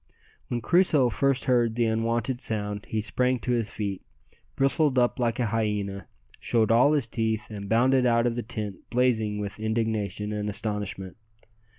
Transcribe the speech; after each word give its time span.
When 0.47 0.61
Crusoe 0.61 1.09
first 1.09 1.45
heard 1.45 1.75
the 1.75 1.85
unwonted 1.85 2.41
sound 2.41 2.87
he 2.87 3.01
sprang 3.01 3.37
to 3.41 3.51
his 3.51 3.69
feet, 3.69 4.01
bristled 4.55 4.97
up 4.97 5.19
like 5.19 5.39
a 5.39 5.45
hyena, 5.45 6.07
showed 6.39 6.71
all 6.71 6.93
his 6.93 7.05
teeth, 7.05 7.51
and 7.51 7.69
bounded 7.69 8.07
out 8.07 8.25
of 8.25 8.35
the 8.35 8.41
tent 8.41 8.89
blazing 8.89 9.37
with 9.37 9.59
indignation 9.59 10.33
and 10.33 10.49
astonishment. 10.49 11.17